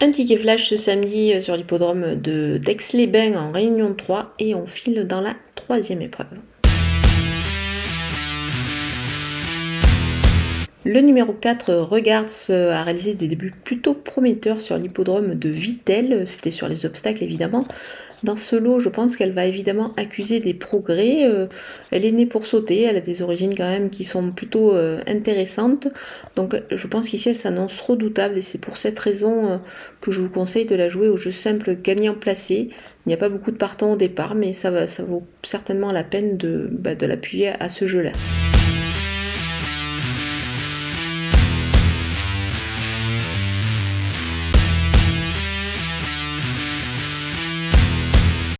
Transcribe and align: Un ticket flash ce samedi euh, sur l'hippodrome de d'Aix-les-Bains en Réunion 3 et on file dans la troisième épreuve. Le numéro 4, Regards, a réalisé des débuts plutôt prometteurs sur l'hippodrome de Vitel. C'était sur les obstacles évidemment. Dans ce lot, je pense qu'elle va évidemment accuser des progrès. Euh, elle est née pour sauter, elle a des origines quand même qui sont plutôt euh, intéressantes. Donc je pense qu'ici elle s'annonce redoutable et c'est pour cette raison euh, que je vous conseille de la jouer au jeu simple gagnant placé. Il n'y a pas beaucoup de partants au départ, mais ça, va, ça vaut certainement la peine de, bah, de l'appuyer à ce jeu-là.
Un 0.00 0.12
ticket 0.12 0.36
flash 0.36 0.68
ce 0.68 0.76
samedi 0.76 1.32
euh, 1.32 1.40
sur 1.40 1.56
l'hippodrome 1.56 2.14
de 2.14 2.56
d'Aix-les-Bains 2.58 3.34
en 3.34 3.50
Réunion 3.50 3.94
3 3.94 4.34
et 4.38 4.54
on 4.54 4.64
file 4.64 5.04
dans 5.08 5.20
la 5.20 5.34
troisième 5.56 6.02
épreuve. 6.02 6.28
Le 10.84 11.00
numéro 11.00 11.32
4, 11.32 11.74
Regards, 11.74 12.50
a 12.50 12.82
réalisé 12.82 13.14
des 13.14 13.28
débuts 13.28 13.52
plutôt 13.64 13.94
prometteurs 13.94 14.60
sur 14.60 14.78
l'hippodrome 14.78 15.34
de 15.34 15.48
Vitel. 15.48 16.26
C'était 16.26 16.50
sur 16.50 16.68
les 16.68 16.86
obstacles 16.86 17.24
évidemment. 17.24 17.66
Dans 18.24 18.36
ce 18.36 18.56
lot, 18.56 18.80
je 18.80 18.88
pense 18.88 19.16
qu'elle 19.16 19.32
va 19.32 19.46
évidemment 19.46 19.92
accuser 19.96 20.40
des 20.40 20.54
progrès. 20.54 21.24
Euh, 21.24 21.46
elle 21.92 22.04
est 22.04 22.10
née 22.10 22.26
pour 22.26 22.46
sauter, 22.46 22.82
elle 22.82 22.96
a 22.96 23.00
des 23.00 23.22
origines 23.22 23.54
quand 23.54 23.68
même 23.68 23.90
qui 23.90 24.04
sont 24.04 24.32
plutôt 24.32 24.74
euh, 24.74 25.00
intéressantes. 25.06 25.88
Donc 26.34 26.60
je 26.70 26.86
pense 26.88 27.08
qu'ici 27.08 27.28
elle 27.28 27.36
s'annonce 27.36 27.80
redoutable 27.80 28.38
et 28.38 28.42
c'est 28.42 28.58
pour 28.58 28.76
cette 28.76 28.98
raison 28.98 29.48
euh, 29.48 29.56
que 30.00 30.10
je 30.10 30.20
vous 30.20 30.30
conseille 30.30 30.66
de 30.66 30.74
la 30.74 30.88
jouer 30.88 31.08
au 31.08 31.16
jeu 31.16 31.30
simple 31.30 31.76
gagnant 31.76 32.14
placé. 32.14 32.70
Il 33.06 33.08
n'y 33.08 33.14
a 33.14 33.18
pas 33.18 33.28
beaucoup 33.28 33.52
de 33.52 33.56
partants 33.56 33.92
au 33.92 33.96
départ, 33.96 34.34
mais 34.34 34.52
ça, 34.52 34.70
va, 34.70 34.86
ça 34.86 35.04
vaut 35.04 35.24
certainement 35.42 35.92
la 35.92 36.04
peine 36.04 36.36
de, 36.36 36.68
bah, 36.72 36.94
de 36.94 37.06
l'appuyer 37.06 37.52
à 37.60 37.68
ce 37.68 37.86
jeu-là. 37.86 38.12